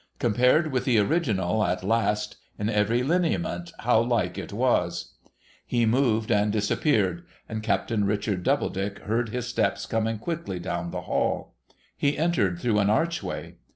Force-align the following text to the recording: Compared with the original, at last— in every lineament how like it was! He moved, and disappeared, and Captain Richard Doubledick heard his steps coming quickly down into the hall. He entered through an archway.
Compared 0.17 0.71
with 0.71 0.85
the 0.85 0.97
original, 0.97 1.63
at 1.63 1.83
last— 1.83 2.37
in 2.57 2.69
every 2.71 3.03
lineament 3.03 3.71
how 3.81 4.01
like 4.01 4.35
it 4.35 4.51
was! 4.51 5.13
He 5.63 5.85
moved, 5.85 6.31
and 6.31 6.51
disappeared, 6.51 7.23
and 7.47 7.61
Captain 7.61 8.03
Richard 8.05 8.41
Doubledick 8.41 8.97
heard 9.03 9.29
his 9.29 9.45
steps 9.47 9.85
coming 9.85 10.17
quickly 10.17 10.57
down 10.57 10.85
into 10.85 10.91
the 10.93 11.01
hall. 11.01 11.53
He 11.95 12.17
entered 12.17 12.57
through 12.57 12.79
an 12.79 12.89
archway. 12.89 13.57